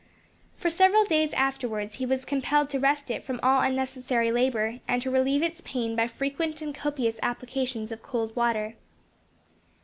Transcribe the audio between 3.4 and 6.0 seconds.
all unnecessary labour, and to relieve its pain